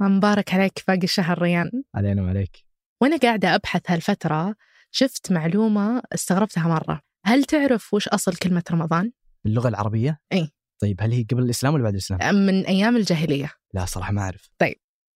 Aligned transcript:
مبارك 0.00 0.54
عليك 0.54 0.84
باقي 0.88 1.04
الشهر 1.04 1.42
ريان 1.42 1.70
علينا 1.94 2.22
وعليك 2.22 2.64
وأنا 3.02 3.16
قاعدة 3.16 3.54
أبحث 3.54 3.90
هالفترة 3.90 4.54
شفت 4.90 5.32
معلومة 5.32 6.02
استغربتها 6.14 6.68
مرة 6.68 7.00
هل 7.26 7.44
تعرف 7.44 7.94
وش 7.94 8.08
أصل 8.08 8.36
كلمة 8.36 8.62
رمضان؟ 8.70 9.12
اللغة 9.46 9.68
العربية؟ 9.68 10.20
إيه. 10.32 10.50
طيب 10.82 11.02
هل 11.02 11.12
هي 11.12 11.22
قبل 11.22 11.42
الإسلام 11.42 11.74
ولا 11.74 11.82
بعد 11.82 11.92
الإسلام؟ 11.92 12.34
من 12.34 12.66
أيام 12.66 12.96
الجاهلية 12.96 13.52
لا 13.74 13.84
صراحة 13.84 14.12
ما 14.12 14.22
أعرف 14.22 14.50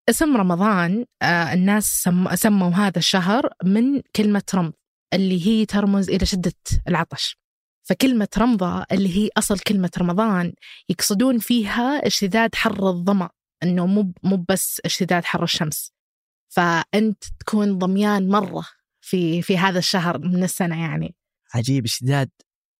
اسم 0.09 0.37
رمضان 0.37 1.05
آه، 1.21 1.53
الناس 1.53 2.03
سم 2.03 2.35
سموا 2.35 2.69
هذا 2.69 2.97
الشهر 2.97 3.49
من 3.63 4.01
كلمة 4.15 4.44
رمض 4.53 4.73
اللي 5.13 5.47
هي 5.47 5.65
ترمز 5.65 6.09
إلى 6.09 6.25
شدة 6.25 6.53
العطش 6.87 7.37
فكلمة 7.83 8.28
رمضة 8.37 8.85
اللي 8.91 9.17
هي 9.17 9.29
أصل 9.37 9.59
كلمة 9.59 9.89
رمضان 9.97 10.53
يقصدون 10.89 11.39
فيها 11.39 12.07
اشتداد 12.07 12.55
حر 12.55 12.89
الظمأ 12.89 13.29
أنه 13.63 13.85
مو 13.85 14.13
مو 14.24 14.46
بس 14.49 14.81
اشتداد 14.85 15.26
حر 15.26 15.44
الشمس. 15.44 15.94
فأنت 16.49 17.23
تكون 17.39 17.77
ضميان 17.77 18.30
مرة 18.30 18.66
في 19.02 19.41
في 19.41 19.57
هذا 19.57 19.80
الشهر 19.80 20.17
من 20.20 20.43
السنة 20.43 20.81
يعني. 20.81 21.16
عجيب 21.53 21.85
اشتداد 21.85 22.30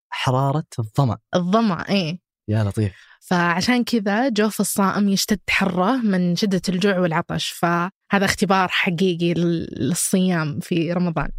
حرارة 0.10 0.66
الظمأ. 0.80 1.18
الظمأ 1.36 1.90
إيه. 1.90 2.20
يا 2.48 2.64
لطيف. 2.64 2.94
فعشان 3.22 3.84
كذا 3.84 4.30
جوف 4.30 4.60
الصائم 4.62 5.10
يشتد 5.10 5.40
حره 5.50 5.98
من 5.98 6.36
شدة 6.36 6.62
الجوع 6.70 7.00
والعطش. 7.00 7.50
فهذا 7.50 8.26
اختبار 8.26 8.68
حقيقي 8.68 9.34
لل- 9.34 9.70
للصيام 9.88 10.60
في 10.60 10.94
رمضان. 10.94 11.30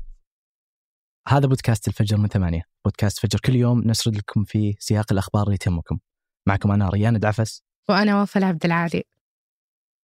هذا 1.29 1.47
بودكاست 1.47 1.89
الفجر 1.89 2.17
من 2.17 2.29
ثمانية. 2.29 2.63
بودكاست 2.85 3.19
فجر 3.19 3.39
كل 3.45 3.55
يوم 3.57 3.83
نسرد 3.87 4.17
لكم 4.17 4.45
فيه 4.45 4.75
سياق 4.79 5.13
الأخبار 5.13 5.47
اللي 5.47 5.57
تهمكم 5.59 5.99
معكم 6.47 6.71
أنا 6.71 6.89
ريان 6.89 7.19
دعفس 7.19 7.63
وأنا 7.89 8.23
وفاء 8.23 8.45
عبد 8.45 8.65
العالي. 8.65 9.05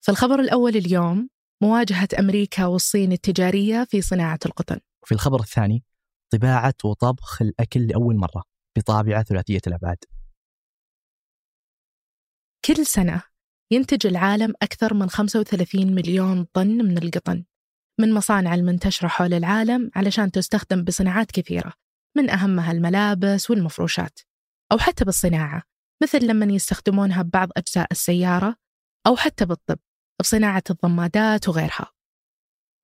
في 0.04 0.10
الخبر 0.10 0.40
الأول 0.40 0.76
اليوم 0.76 1.28
مواجهة 1.62 2.08
أمريكا 2.18 2.66
والصين 2.66 3.12
التجارية 3.12 3.84
في 3.84 4.02
صناعة 4.02 4.38
القطن. 4.46 4.80
وفي 5.02 5.12
الخبر 5.12 5.40
الثاني 5.40 5.84
طباعة 6.32 6.74
وطبخ 6.84 7.42
الأكل 7.42 7.86
لأول 7.86 8.16
مرة 8.16 8.42
بطابعة 8.76 9.22
ثلاثية 9.22 9.60
الأبعاد. 9.66 9.96
كل 12.64 12.86
سنة 12.86 13.22
ينتج 13.72 14.06
العالم 14.06 14.54
أكثر 14.62 14.94
من 14.94 15.10
35 15.10 15.94
مليون 15.94 16.44
طن 16.52 16.68
من 16.68 16.98
القطن 16.98 17.44
من 18.00 18.14
مصانع 18.14 18.54
المنتشرة 18.54 19.08
حول 19.08 19.34
العالم 19.34 19.90
علشان 19.94 20.30
تستخدم 20.30 20.84
بصناعات 20.84 21.30
كثيرة 21.30 21.72
من 22.16 22.30
أهمها 22.30 22.72
الملابس 22.72 23.50
والمفروشات 23.50 24.20
أو 24.72 24.78
حتى 24.78 25.04
بالصناعة 25.04 25.62
مثل 26.02 26.26
لما 26.26 26.52
يستخدمونها 26.52 27.22
ببعض 27.22 27.48
أجزاء 27.56 27.86
السيارة 27.92 28.56
أو 29.06 29.16
حتى 29.16 29.44
بالطب. 29.44 29.78
بصناعة 30.20 30.62
الضمادات 30.70 31.48
وغيرها. 31.48 31.90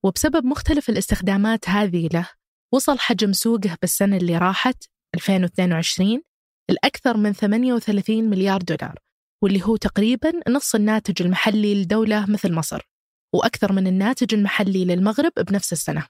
وبسبب 0.04 0.44
مختلف 0.44 0.88
الاستخدامات 0.88 1.68
هذه 1.68 2.08
له 2.12 2.28
وصل 2.74 2.98
حجم 2.98 3.32
سوقه 3.32 3.76
بالسنة 3.80 4.16
اللي 4.16 4.38
راحت 4.38 4.84
2022 5.14 6.22
لأكثر 6.70 7.16
من 7.16 7.32
38 7.32 8.30
مليار 8.30 8.62
دولار 8.62 8.98
واللي 9.42 9.62
هو 9.62 9.76
تقريبا 9.76 10.32
نص 10.48 10.74
الناتج 10.74 11.22
المحلي 11.22 11.82
لدولة 11.82 12.30
مثل 12.30 12.52
مصر 12.52 12.90
وأكثر 13.34 13.72
من 13.72 13.86
الناتج 13.86 14.34
المحلي 14.34 14.84
للمغرب 14.84 15.32
بنفس 15.36 15.72
السنة. 15.72 16.06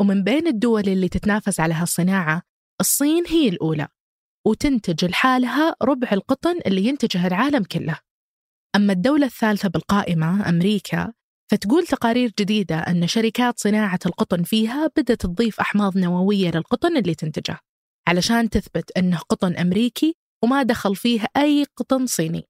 ومن 0.00 0.24
بين 0.24 0.46
الدول 0.46 0.88
اللي 0.88 1.08
تتنافس 1.08 1.60
على 1.60 1.74
هالصناعة 1.74 2.42
الصين 2.80 3.26
هي 3.26 3.48
الأولى 3.48 3.88
وتنتج 4.46 5.04
لحالها 5.04 5.76
ربع 5.82 6.08
القطن 6.12 6.60
اللي 6.66 6.84
ينتجه 6.84 7.26
العالم 7.26 7.64
كله. 7.64 7.98
أما 8.76 8.92
الدولة 8.92 9.26
الثالثة 9.26 9.68
بالقائمة 9.68 10.48
أمريكا 10.48 11.12
فتقول 11.50 11.86
تقارير 11.86 12.32
جديدة 12.38 12.78
أن 12.78 13.06
شركات 13.06 13.58
صناعة 13.58 13.98
القطن 14.06 14.42
فيها 14.42 14.86
بدأت 14.96 15.20
تضيف 15.22 15.60
أحماض 15.60 15.98
نووية 15.98 16.50
للقطن 16.50 16.96
اللي 16.96 17.14
تنتجه 17.14 17.58
علشان 18.08 18.50
تثبت 18.50 18.90
أنه 18.96 19.18
قطن 19.18 19.56
أمريكي 19.56 20.16
وما 20.44 20.62
دخل 20.62 20.96
فيه 20.96 21.26
أي 21.36 21.66
قطن 21.76 22.06
صيني. 22.06 22.48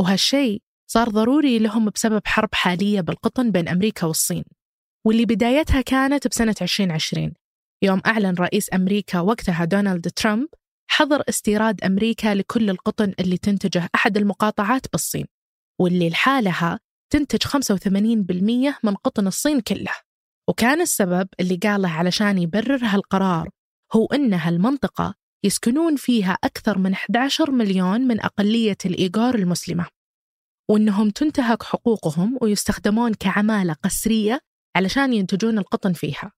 وهالشيء 0.00 0.62
صار 0.90 1.08
ضروري 1.08 1.58
لهم 1.58 1.90
بسبب 1.90 2.22
حرب 2.24 2.54
حالية 2.54 3.00
بالقطن 3.00 3.50
بين 3.50 3.68
أمريكا 3.68 4.06
والصين 4.06 4.44
واللي 5.06 5.24
بدايتها 5.24 5.80
كانت 5.80 6.28
بسنة 6.28 6.54
2020 6.62 7.32
يوم 7.82 8.00
أعلن 8.06 8.34
رئيس 8.34 8.74
أمريكا 8.74 9.20
وقتها 9.20 9.64
دونالد 9.64 10.10
ترامب 10.10 10.48
حظر 10.90 11.22
استيراد 11.28 11.84
أمريكا 11.84 12.34
لكل 12.34 12.70
القطن 12.70 13.12
اللي 13.20 13.38
تنتجه 13.38 13.88
أحد 13.94 14.16
المقاطعات 14.16 14.86
بالصين. 14.92 15.26
واللي 15.80 16.10
لحالها 16.10 16.80
تنتج 17.12 17.46
85% 17.46 18.78
من 18.82 18.94
قطن 18.94 19.26
الصين 19.26 19.60
كله. 19.60 19.92
وكان 20.48 20.80
السبب 20.80 21.28
اللي 21.40 21.56
قاله 21.56 21.88
علشان 21.88 22.38
يبرر 22.38 22.80
هالقرار 22.82 23.48
هو 23.92 24.06
إن 24.06 24.34
هالمنطقة 24.34 25.14
يسكنون 25.44 25.96
فيها 25.96 26.38
أكثر 26.44 26.78
من 26.78 26.92
11 26.92 27.50
مليون 27.50 28.00
من 28.00 28.20
أقلية 28.20 28.76
الإيغور 28.86 29.34
المسلمة 29.34 29.86
وإنهم 30.70 31.10
تنتهك 31.10 31.62
حقوقهم 31.62 32.38
ويستخدمون 32.42 33.14
كعمالة 33.14 33.72
قسرية 33.72 34.40
علشان 34.76 35.12
ينتجون 35.12 35.58
القطن 35.58 35.92
فيها. 35.92 36.32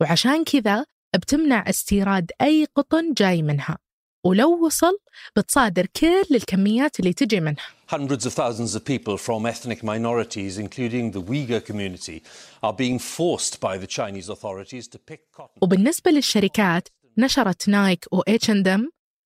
وعشان 0.00 0.44
كذا 0.44 0.86
بتمنع 1.14 1.64
استيراد 1.68 2.30
أي 2.40 2.66
قطن 2.74 3.12
جاي 3.12 3.42
منها 3.42 3.78
ولو 4.26 4.66
وصل 4.66 4.98
بتصادر 5.36 5.86
كل 5.86 6.34
الكميات 6.34 7.00
اللي 7.00 7.12
تجي 7.12 7.40
منها. 7.40 7.66
Hundreds 7.98 8.26
of 8.26 8.32
thousands 8.42 8.72
of 8.74 8.82
people 8.84 9.16
from 9.26 9.46
ethnic 9.54 9.80
minorities, 9.92 10.58
including 10.58 11.04
the 11.12 11.22
Uyghur 11.30 11.62
community, 11.68 12.18
are 12.66 12.76
being 12.82 12.98
forced 12.98 13.54
by 13.66 13.74
the 13.82 13.86
Chinese 13.86 14.28
authorities 14.28 14.88
to 14.88 14.98
pick 14.98 15.20
cotton. 15.32 15.58
وبالنسبة 15.62 16.10
للشركات 16.10 16.88
نشرت 17.18 17.68
نايك 17.68 18.04
و 18.12 18.22
H&M 18.22 18.80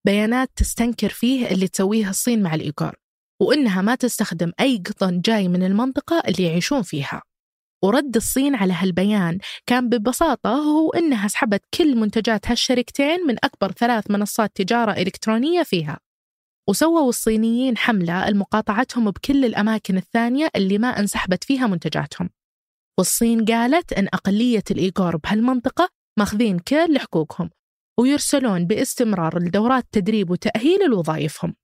بيانات 0.07 0.51
تستنكر 0.57 1.09
فيه 1.09 1.47
اللي 1.47 1.69
تسويه 1.69 2.11
الصين 2.11 2.43
مع 2.43 2.55
الإيغور 2.55 2.95
وإنها 3.41 3.83
ما 3.83 3.95
تستخدم 3.95 4.53
أي 4.61 4.83
قطن 4.87 5.21
جاي 5.21 5.49
من 5.49 5.63
المنطقة 5.63 6.23
اللي 6.29 6.43
يعيشون 6.43 6.83
فيها 6.83 7.23
ورد 7.85 8.17
الصين 8.17 8.55
على 8.55 8.73
هالبيان 8.73 9.39
كان 9.67 9.89
ببساطة 9.89 10.51
هو 10.51 10.91
إنها 10.91 11.29
سحبت 11.29 11.63
كل 11.75 11.97
منتجات 11.97 12.49
هالشركتين 12.51 13.27
من 13.27 13.37
أكبر 13.45 13.73
ثلاث 13.73 14.11
منصات 14.11 14.51
تجارة 14.55 14.93
إلكترونية 14.93 15.63
فيها 15.63 15.99
وسووا 16.69 17.09
الصينيين 17.09 17.77
حملة 17.77 18.31
لمقاطعتهم 18.31 19.11
بكل 19.11 19.45
الأماكن 19.45 19.97
الثانية 19.97 20.51
اللي 20.57 20.79
ما 20.79 20.89
انسحبت 20.89 21.45
فيها 21.45 21.67
منتجاتهم. 21.67 22.31
والصين 22.99 23.45
قالت 23.45 23.93
أن 23.93 24.07
أقلية 24.07 24.65
الإيغور 24.71 25.17
بهالمنطقة 25.17 25.89
ماخذين 26.19 26.59
كل 26.59 26.99
حقوقهم 26.99 27.51
ويرسلون 27.99 28.65
باستمرار 28.65 29.39
لدورات 29.39 29.87
تدريب 29.93 30.31
وتأهيل 30.31 30.91
لوظائفهم. 30.91 31.55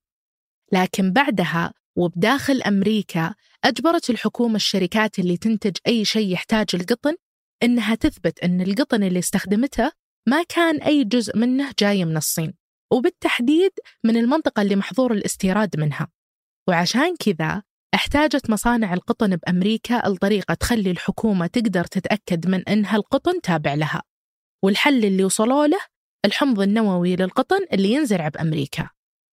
لكن 0.73 1.13
بعدها 1.13 1.73
وبداخل 1.97 2.63
أمريكا 2.63 3.35
أجبرت 3.65 4.11
الحكومة 4.11 4.57
الشركات 4.57 5.19
اللي 5.19 5.37
تنتج 5.37 5.77
أي 5.87 6.05
شيء 6.05 6.33
يحتاج 6.33 6.67
القطن 6.75 7.15
إنها 7.63 7.95
تثبت 7.95 8.39
أن 8.39 8.61
القطن 8.61 9.03
اللي 9.03 9.19
استخدمته 9.19 9.93
ما 10.29 10.43
كان 10.43 10.83
أي 10.83 11.05
جزء 11.05 11.37
منه 11.39 11.73
جاي 11.79 12.05
من 12.05 12.17
الصين. 12.17 12.64
وبالتحديد 12.95 13.71
من 14.05 14.17
المنطقة 14.17 14.63
اللي 14.63 14.77
محظور 14.77 15.13
الاستيراد 15.13 15.81
منها. 15.81 16.09
وعشان 16.69 17.17
كذا 17.17 17.63
احتاجت 17.95 18.51
مصانع 18.51 18.95
القطن 18.95 19.37
بأمريكا 19.37 20.09
لطريقة 20.09 20.55
تخلي 20.55 20.91
الحكومة 20.91 21.47
تقدر 21.47 21.85
تتأكد 21.85 22.49
من 22.49 22.69
أن 22.69 22.87
هالقطن 22.87 23.41
تابع 23.41 23.75
لها. 23.75 24.03
والحل 24.65 25.05
اللي 25.05 25.25
وصلوا 25.25 25.67
له 25.67 25.79
الحمض 26.25 26.61
النووي 26.61 27.17
للقطن 27.17 27.61
اللي 27.73 27.93
ينزرع 27.93 28.29
بأمريكا 28.29 28.91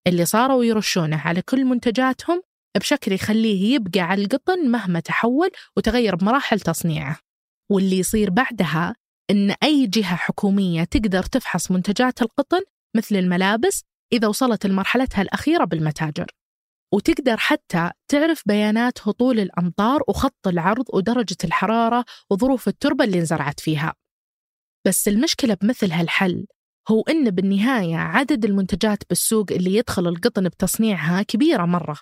اللي 0.07 0.25
صاروا 0.25 0.63
يرشونه 0.63 1.17
على 1.21 1.41
كل 1.41 1.65
منتجاتهم 1.65 2.41
بشكل 2.77 3.11
يخليه 3.11 3.75
يبقى 3.75 3.99
على 3.99 4.23
القطن 4.23 4.69
مهما 4.69 4.99
تحول 4.99 5.49
وتغير 5.77 6.15
بمراحل 6.15 6.59
تصنيعه. 6.59 7.19
واللي 7.71 7.99
يصير 7.99 8.29
بعدها 8.29 8.95
إن 9.31 9.55
أي 9.63 9.87
جهة 9.87 10.15
حكومية 10.15 10.83
تقدر 10.83 11.23
تفحص 11.23 11.71
منتجات 11.71 12.21
القطن 12.21 12.61
مثل 12.95 13.15
الملابس 13.15 13.83
إذا 14.13 14.27
وصلت 14.27 14.65
لمرحلتها 14.65 15.21
الأخيرة 15.21 15.65
بالمتاجر. 15.65 16.25
وتقدر 16.93 17.37
حتى 17.37 17.91
تعرف 18.07 18.43
بيانات 18.45 19.07
هطول 19.07 19.39
الأمطار 19.39 20.01
وخط 20.07 20.47
العرض 20.47 20.85
ودرجة 20.93 21.37
الحرارة 21.43 22.05
وظروف 22.29 22.67
التربة 22.67 23.03
اللي 23.03 23.19
انزرعت 23.19 23.59
فيها. 23.59 23.93
بس 24.87 25.07
المشكلة 25.07 25.53
بمثل 25.61 25.91
هالحل 25.91 26.45
هو 26.89 27.01
إن 27.01 27.29
بالنهاية 27.29 27.95
عدد 27.95 28.45
المنتجات 28.45 29.03
بالسوق 29.09 29.45
اللي 29.51 29.75
يدخل 29.75 30.07
القطن 30.07 30.43
بتصنيعها 30.43 31.21
كبيرة 31.23 31.65
مرة 31.65 31.97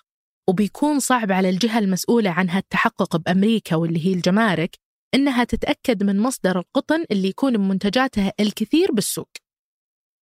وبيكون 0.48 0.98
صعب 0.98 1.32
على 1.32 1.48
الجهة 1.50 1.78
المسؤولة 1.78 2.30
عن 2.30 2.50
هالتحقق 2.50 3.16
بأمريكا 3.16 3.76
واللي 3.76 4.06
هي 4.06 4.12
الجمارك 4.12 4.76
إنها 5.14 5.44
تتأكد 5.44 6.02
من 6.02 6.20
مصدر 6.20 6.58
القطن 6.58 7.04
اللي 7.10 7.28
يكون 7.28 7.56
بمنتجاتها 7.56 8.32
الكثير 8.40 8.92
بالسوق. 8.92 9.28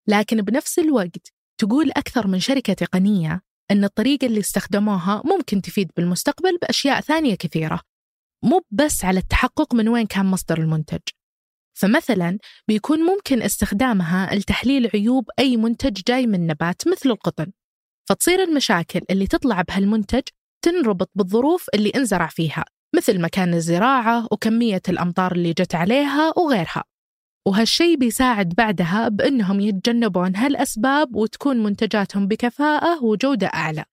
لكن 0.09 0.43
بنفس 0.43 0.79
الوقت 0.79 1.33
تقول 1.61 1.91
أكثر 1.91 2.27
من 2.27 2.41
شركة 2.41 2.73
تقنية 2.73 3.43
أن 3.71 3.85
الطريقة 3.85 4.27
اللي 4.27 4.41
استخدموها 4.41 5.23
ممكن 5.25 5.63
تفيد 5.63 5.91
بالمستقبل 5.97 6.59
بأشياء 6.63 7.01
ثانية 7.01 7.35
كثيرة 7.35 7.81
مو 8.45 8.63
بس 8.71 9.05
على 9.05 9.19
التحقق 9.19 9.75
من 9.75 9.89
وين 9.89 10.07
كان 10.07 10.27
مصدر 10.27 10.59
المنتج. 10.59 11.01
فمثلا 11.79 12.39
بيكون 12.69 12.99
ممكن 12.99 13.43
استخدامها 13.43 14.35
لتحليل 14.35 14.91
عيوب 14.95 15.25
أي 15.39 15.57
منتج 15.57 16.01
جاي 16.09 16.27
من 16.27 16.47
نبات 16.47 16.89
مثل 16.89 17.11
القطن. 17.11 17.53
فتصير 18.09 18.43
المشاكل 18.43 19.01
اللي 19.11 19.27
تطلع 19.27 19.63
بهالمنتج 19.63 20.23
تنربط 20.65 21.11
بالظروف 21.15 21.67
اللي 21.75 21.91
انزرع 21.97 22.27
فيها 22.27 22.65
مثل 22.97 23.21
مكان 23.21 23.55
الزراعة 23.55 24.29
وكمية 24.33 24.83
الأمطار 24.89 25.33
اللي 25.33 25.53
جت 25.53 25.75
عليها 25.75 26.33
وغيرها. 26.37 26.85
وهالشي 27.47 27.97
بيساعد 27.97 28.49
بعدها 28.49 29.09
بأنهم 29.09 29.61
يتجنبون 29.61 30.37
هالأسباب 30.37 31.17
وتكون 31.17 31.63
منتجاتهم 31.63 32.29
بكفاءة 32.29 33.05
وجودة 33.05 33.47
أعلى. 33.47 33.85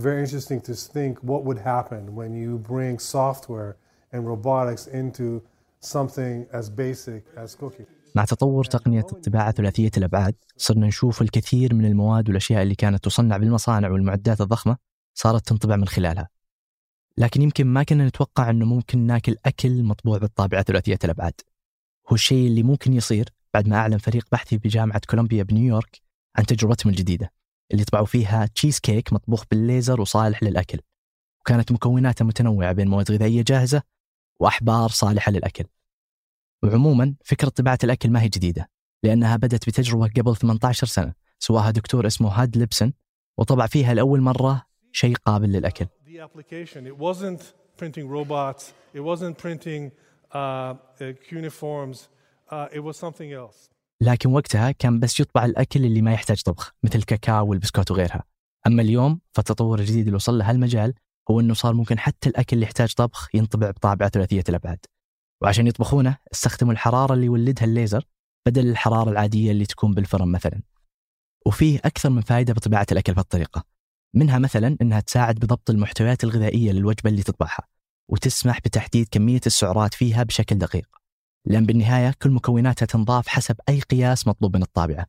Very 0.00 0.20
interesting 0.24 0.60
to 0.60 0.74
think 0.74 1.18
what 1.22 1.44
would 1.44 1.58
happen 1.58 2.14
when 2.14 2.32
you 2.34 2.58
bring 2.72 2.98
software 2.98 3.76
and 4.12 4.26
robotics 4.26 4.86
into 4.86 5.42
something 5.80 6.46
as 6.52 6.70
basic 6.70 7.22
as 7.36 7.54
cooking. 7.54 7.86
مع 8.14 8.24
تطور 8.24 8.64
تقنية 8.64 9.06
الطباعة 9.12 9.52
ثلاثية 9.52 9.90
الأبعاد 9.96 10.34
صرنا 10.56 10.86
نشوف 10.86 11.22
الكثير 11.22 11.74
من 11.74 11.84
المواد 11.84 12.28
والأشياء 12.28 12.62
اللي 12.62 12.74
كانت 12.74 13.04
تصنع 13.04 13.36
بالمصانع 13.36 13.90
والمعدات 13.90 14.40
الضخمة 14.40 14.76
صارت 15.14 15.48
تنطبع 15.48 15.76
من 15.76 15.88
خلالها. 15.88 16.28
لكن 17.18 17.42
يمكن 17.42 17.66
ما 17.66 17.82
كنا 17.82 18.06
نتوقع 18.06 18.50
أنه 18.50 18.66
ممكن 18.66 18.98
ناكل 18.98 19.36
أكل 19.46 19.82
مطبوع 19.82 20.18
بالطابعة 20.18 20.62
ثلاثية 20.62 20.98
الأبعاد. 21.04 21.40
هو 22.08 22.14
الشيء 22.14 22.46
اللي 22.46 22.62
ممكن 22.62 22.92
يصير 22.92 23.28
بعد 23.54 23.68
ما 23.68 23.76
أعلن 23.76 23.98
فريق 23.98 24.26
بحثي 24.32 24.58
بجامعة 24.58 25.00
كولومبيا 25.10 25.42
بنيويورك 25.42 26.00
عن 26.36 26.46
تجربتهم 26.46 26.90
الجديدة 26.90 27.32
اللي 27.72 27.84
طبعوا 27.84 28.06
فيها 28.06 28.46
تشيز 28.46 28.78
كيك 28.80 29.12
مطبوخ 29.12 29.44
بالليزر 29.50 30.00
وصالح 30.00 30.42
للأكل. 30.42 30.78
وكانت 31.40 31.72
مكوناته 31.72 32.24
متنوعة 32.24 32.72
بين 32.72 32.88
مواد 32.88 33.10
غذائية 33.10 33.42
جاهزة 33.42 33.82
وأحبار 34.40 34.88
صالحة 34.88 35.32
للأكل. 35.32 35.64
وعموما 36.62 37.14
فكرة 37.24 37.48
طباعة 37.48 37.78
الأكل 37.84 38.10
ما 38.10 38.22
هي 38.22 38.28
جديدة 38.28 38.70
لأنها 39.02 39.36
بدأت 39.36 39.68
بتجربة 39.68 40.10
قبل 40.16 40.36
18 40.36 40.86
سنة 40.86 41.14
سواها 41.38 41.70
دكتور 41.70 42.06
اسمه 42.06 42.28
هود 42.28 42.56
ليبسون 42.56 42.92
وطبع 43.38 43.66
فيها 43.66 43.94
لأول 43.94 44.20
مرة 44.20 44.62
شيء 44.92 45.16
قابل 45.16 45.52
للأكل. 45.52 45.86
Uh, 50.32 50.74
uh, 51.00 51.12
uh. 52.50 53.48
لكن 54.00 54.30
وقتها 54.30 54.70
كان 54.70 55.00
بس 55.00 55.20
يطبع 55.20 55.44
الأكل 55.44 55.84
اللي 55.84 56.02
ما 56.02 56.12
يحتاج 56.12 56.42
طبخ 56.42 56.74
مثل 56.82 56.98
الكاكاو 56.98 57.46
والبسكوت 57.46 57.90
وغيرها. 57.90 58.24
أما 58.66 58.82
اليوم 58.82 59.20
فالتطور 59.32 59.78
الجديد 59.78 60.04
اللي 60.04 60.16
وصل 60.16 60.38
له 60.38 60.50
هالمجال 60.50 60.94
هو 61.30 61.40
أنه 61.40 61.54
صار 61.54 61.74
ممكن 61.74 61.98
حتى 61.98 62.28
الأكل 62.28 62.56
اللي 62.56 62.64
يحتاج 62.64 62.92
طبخ 62.94 63.34
ينطبع 63.34 63.70
بطابعة 63.70 64.08
ثلاثية 64.08 64.44
الأبعاد. 64.48 64.78
وعشان 65.42 65.66
يطبخونه 65.66 66.16
استخدموا 66.32 66.72
الحرارة 66.72 67.14
اللي 67.14 67.26
يولدها 67.26 67.64
الليزر 67.64 68.04
بدل 68.46 68.68
الحرارة 68.70 69.10
العادية 69.10 69.50
اللي 69.50 69.66
تكون 69.66 69.94
بالفرن 69.94 70.28
مثلا. 70.28 70.62
وفيه 71.46 71.80
أكثر 71.84 72.10
من 72.10 72.20
فائدة 72.20 72.54
بطباعة 72.54 72.86
الأكل 72.92 73.14
بهالطريقة 73.14 73.64
منها 74.14 74.38
مثلا 74.38 74.76
أنها 74.82 75.00
تساعد 75.00 75.34
بضبط 75.34 75.70
المحتويات 75.70 76.24
الغذائية 76.24 76.72
للوجبة 76.72 77.10
اللي 77.10 77.22
تطبعها. 77.22 77.71
وتسمح 78.08 78.58
بتحديد 78.60 79.08
كمية 79.10 79.40
السعرات 79.46 79.94
فيها 79.94 80.22
بشكل 80.22 80.58
دقيق. 80.58 80.88
لأن 81.46 81.66
بالنهاية 81.66 82.14
كل 82.22 82.30
مكوناتها 82.30 82.86
تنضاف 82.86 83.28
حسب 83.28 83.56
أي 83.68 83.80
قياس 83.80 84.28
مطلوب 84.28 84.56
من 84.56 84.62
الطابعة. 84.62 85.06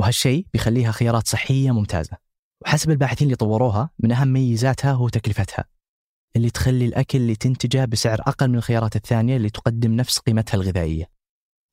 وهالشيء 0.00 0.46
بيخليها 0.52 0.92
خيارات 0.92 1.28
صحية 1.28 1.70
ممتازة. 1.70 2.16
وحسب 2.62 2.90
الباحثين 2.90 3.26
اللي 3.26 3.36
طوروها 3.36 3.90
من 3.98 4.12
أهم 4.12 4.28
ميزاتها 4.28 4.92
هو 4.92 5.08
تكلفتها 5.08 5.64
اللي 6.36 6.50
تخلي 6.50 6.84
الأكل 6.84 7.18
اللي 7.18 7.36
تنتجه 7.36 7.84
بسعر 7.84 8.20
أقل 8.20 8.48
من 8.48 8.54
الخيارات 8.56 8.96
الثانية 8.96 9.36
اللي 9.36 9.50
تقدم 9.50 9.92
نفس 9.92 10.18
قيمتها 10.18 10.54
الغذائية. 10.54 11.10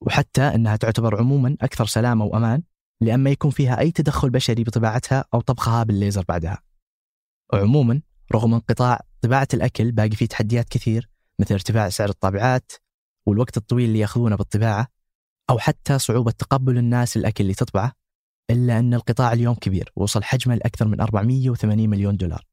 وحتى 0.01 0.41
أنها 0.41 0.75
تعتبر 0.75 1.17
عموما 1.19 1.57
أكثر 1.61 1.85
سلامة 1.85 2.25
وأمان 2.25 2.63
لأن 3.01 3.19
ما 3.19 3.29
يكون 3.29 3.51
فيها 3.51 3.79
أي 3.79 3.91
تدخل 3.91 4.29
بشري 4.29 4.63
بطباعتها 4.63 5.25
أو 5.33 5.41
طبخها 5.41 5.83
بالليزر 5.83 6.23
بعدها. 6.27 6.61
وعموما 7.53 8.01
رغم 8.33 8.53
انقطاع 8.53 9.01
طباعة 9.23 9.47
الأكل 9.53 9.91
باقي 9.91 10.09
فيه 10.09 10.25
تحديات 10.25 10.69
كثير 10.69 11.09
مثل 11.39 11.53
ارتفاع 11.53 11.89
سعر 11.89 12.09
الطابعات 12.09 12.71
والوقت 13.25 13.57
الطويل 13.57 13.89
اللي 13.89 13.99
يأخذونه 13.99 14.35
بالطباعة 14.35 14.87
أو 15.49 15.59
حتى 15.59 15.99
صعوبة 15.99 16.31
تقبل 16.31 16.77
الناس 16.77 17.17
للأكل 17.17 17.43
اللي 17.43 17.53
تطبعه 17.53 17.91
إلا 18.49 18.79
أن 18.79 18.93
القطاع 18.93 19.33
اليوم 19.33 19.55
كبير 19.55 19.91
ووصل 19.95 20.23
حجمه 20.23 20.55
لأكثر 20.55 20.87
من 20.87 21.01
480 21.01 21.89
مليون 21.89 22.17
دولار 22.17 22.45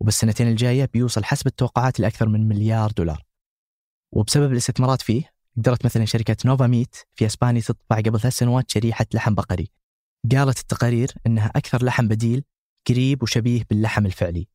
وبالسنتين 0.00 0.48
الجاية 0.48 0.90
بيوصل 0.92 1.24
حسب 1.24 1.46
التوقعات 1.46 2.00
لأكثر 2.00 2.28
من 2.28 2.48
مليار 2.48 2.90
دولار. 2.90 3.22
وبسبب 4.12 4.52
الاستثمارات 4.52 5.02
فيه 5.02 5.30
قدرت 5.56 5.84
مثلا 5.84 6.04
شركة 6.04 6.36
نوفا 6.44 6.66
ميت 6.66 6.96
في 7.14 7.26
إسبانيا 7.26 7.60
تطبع 7.60 7.96
قبل 7.96 8.20
ثلاث 8.20 8.36
سنوات 8.36 8.70
شريحة 8.70 9.06
لحم 9.14 9.34
بقري. 9.34 9.70
قالت 10.32 10.58
التقارير 10.58 11.12
إنها 11.26 11.52
أكثر 11.56 11.84
لحم 11.84 12.08
بديل 12.08 12.44
قريب 12.88 13.22
وشبيه 13.22 13.62
باللحم 13.70 14.06
الفعلي. 14.06 14.48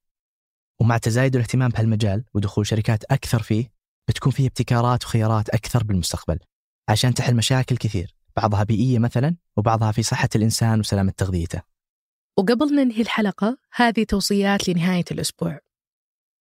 ومع 0.81 0.97
تزايد 0.97 1.35
الاهتمام 1.35 1.69
بهالمجال 1.69 2.23
ودخول 2.33 2.67
شركات 2.67 3.03
أكثر 3.03 3.41
فيه 3.41 3.71
بتكون 4.07 4.31
فيه 4.31 4.47
ابتكارات 4.47 5.03
وخيارات 5.03 5.49
أكثر 5.49 5.83
بالمستقبل 5.83 6.39
عشان 6.89 7.13
تحل 7.13 7.35
مشاكل 7.35 7.77
كثير 7.77 8.15
بعضها 8.37 8.63
بيئية 8.63 8.99
مثلا 8.99 9.35
وبعضها 9.57 9.91
في 9.91 10.03
صحة 10.03 10.29
الإنسان 10.35 10.79
وسلامة 10.79 11.13
تغذيته. 11.17 11.61
وقبل 12.37 12.75
ننهي 12.75 13.01
الحلقة 13.01 13.57
هذه 13.75 14.03
توصيات 14.03 14.69
لنهاية 14.69 15.05
الأسبوع. 15.11 15.59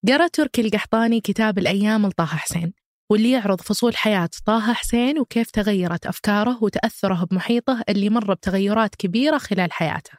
قرأ 0.07 0.27
تركي 0.27 0.61
القحطاني 0.61 1.21
كتاب 1.21 1.57
الأيام 1.57 2.07
لطه 2.07 2.25
حسين 2.25 2.73
واللي 3.11 3.31
يعرض 3.31 3.61
فصول 3.61 3.95
حياة 3.95 4.29
طه 4.45 4.73
حسين 4.73 5.19
وكيف 5.19 5.51
تغيرت 5.51 6.05
أفكاره 6.05 6.63
وتأثره 6.63 7.23
بمحيطه 7.23 7.83
اللي 7.89 8.09
مر 8.09 8.33
بتغيرات 8.33 8.95
كبيرة 8.95 9.37
خلال 9.37 9.71
حياته. 9.73 10.17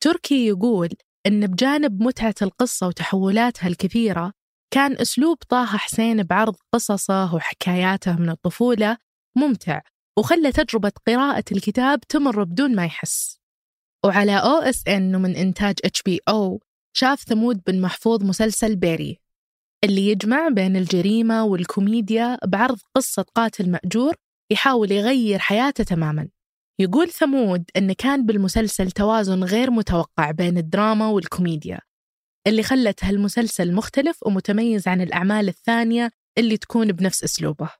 تركي 0.00 0.46
يقول 0.46 0.88
أن 1.26 1.46
بجانب 1.46 2.02
متعة 2.02 2.34
القصة 2.42 2.86
وتحولاتها 2.86 3.68
الكثيرة 3.68 4.32
كان 4.74 4.92
أسلوب 4.92 5.36
طه 5.48 5.64
حسين 5.64 6.22
بعرض 6.22 6.56
قصصه 6.74 7.34
وحكاياته 7.34 8.16
من 8.16 8.30
الطفولة 8.30 8.96
ممتع 9.36 9.80
وخلى 10.18 10.52
تجربة 10.52 10.92
قراءة 11.06 11.44
الكتاب 11.52 12.00
تمر 12.00 12.44
بدون 12.44 12.76
ما 12.76 12.84
يحس. 12.84 13.40
وعلى 14.04 14.38
OSN 14.38 15.14
ومن 15.14 15.36
إنتاج 15.36 15.74
HBO 15.84 16.60
شاف 16.96 17.20
ثمود 17.20 17.62
بن 17.66 17.80
محفوظ 17.80 18.24
مسلسل 18.24 18.76
باري 18.76 19.18
اللي 19.84 20.08
يجمع 20.08 20.48
بين 20.48 20.76
الجريمة 20.76 21.44
والكوميديا 21.44 22.38
بعرض 22.44 22.78
قصة 22.96 23.22
قاتل 23.34 23.70
مأجور 23.70 24.14
يحاول 24.52 24.92
يغير 24.92 25.38
حياته 25.38 25.84
تماما. 25.84 26.28
يقول 26.80 27.08
ثمود 27.08 27.70
أن 27.76 27.92
كان 27.92 28.26
بالمسلسل 28.26 28.90
توازن 28.90 29.44
غير 29.44 29.70
متوقع 29.70 30.30
بين 30.30 30.58
الدراما 30.58 31.08
والكوميديا 31.08 31.80
اللي 32.46 32.62
خلت 32.62 33.04
هالمسلسل 33.04 33.74
مختلف 33.74 34.18
ومتميز 34.26 34.88
عن 34.88 35.00
الأعمال 35.00 35.48
الثانية 35.48 36.10
اللي 36.38 36.56
تكون 36.56 36.92
بنفس 36.92 37.24
أسلوبه. 37.24 37.70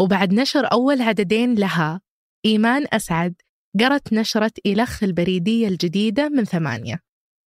وبعد 0.00 0.32
نشر 0.32 0.72
أول 0.72 1.02
عددين 1.02 1.54
لها 1.54 2.00
إيمان 2.46 2.86
أسعد 2.92 3.34
قرت 3.80 4.12
نشرة 4.12 4.52
إلخ 4.66 5.02
البريدية 5.02 5.68
الجديدة 5.68 6.28
من 6.28 6.44
ثمانية 6.44 6.98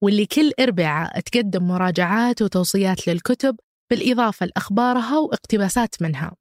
واللي 0.03 0.25
كل 0.25 0.51
إربعاء 0.59 1.19
تقدم 1.19 1.67
مراجعات 1.67 2.41
وتوصيات 2.41 3.07
للكتب 3.07 3.55
بالإضافة 3.91 4.45
لأخبارها 4.45 5.17
واقتباسات 5.17 6.01
منها. 6.01 6.35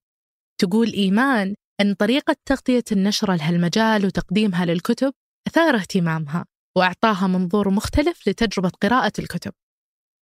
تقول 0.60 0.92
إيمان 0.92 1.54
أن 1.80 1.94
طريقة 1.94 2.36
تغطية 2.46 2.84
النشرة 2.92 3.34
لهالمجال 3.34 4.06
وتقديمها 4.06 4.64
للكتب 4.64 5.12
أثار 5.46 5.76
اهتمامها 5.76 6.44
وأعطاها 6.76 7.26
منظور 7.26 7.70
مختلف 7.70 8.28
لتجربة 8.28 8.68
قراءة 8.68 9.12
الكتب. 9.18 9.52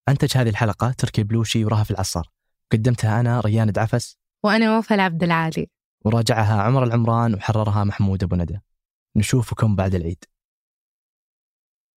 أنتج 0.09 0.37
هذه 0.37 0.49
الحلقة 0.49 0.91
تركي 0.91 1.23
بلوشي 1.23 1.65
ورهف 1.65 1.91
العصار 1.91 2.29
قدمتها 2.71 3.19
أنا 3.19 3.39
ريان 3.39 3.71
دعفس. 3.71 4.17
وأنا 4.43 4.77
وفاء 4.77 4.95
العبد 4.95 5.23
العالي. 5.23 5.67
وراجعها 6.05 6.61
عمر 6.61 6.83
العمران 6.83 7.33
وحررها 7.33 7.83
محمود 7.83 8.23
أبو 8.23 8.35
ندى. 8.35 8.59
نشوفكم 9.15 9.75
بعد 9.75 9.95
العيد. 9.95 10.23